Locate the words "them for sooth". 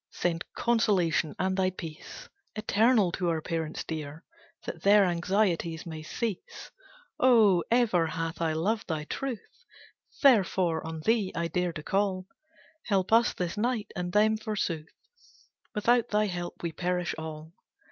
14.11-14.89